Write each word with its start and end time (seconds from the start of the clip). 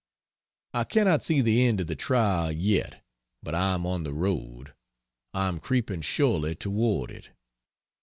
I 0.73 0.83
cannot 0.83 1.23
see 1.23 1.41
the 1.41 1.63
end 1.63 1.79
of 1.79 1.85
the 1.85 1.95
Trial 1.95 2.51
yet, 2.51 3.05
but 3.43 3.53
I 3.53 3.75
am 3.75 3.85
on 3.85 4.01
the 4.01 4.15
road. 4.15 4.73
I 5.31 5.47
am 5.47 5.59
creeping 5.59 6.01
surely 6.01 6.55
toward 6.55 7.11
it. 7.11 7.29